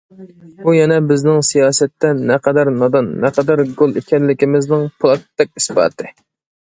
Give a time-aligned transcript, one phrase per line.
[0.61, 6.11] بۇ يەنە، بىزنىڭ سىياسەتتە نەقەدەر نادان، نەقەدەر گول ئىكەنلىكىمىزنىڭ پولاتتەك ئىسپاتى.